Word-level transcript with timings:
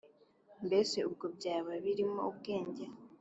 mbese 0.65 0.97
ubwo 1.09 1.25
byaba 1.35 1.71
birimo 1.83 2.21
ubwenge 2.31 2.83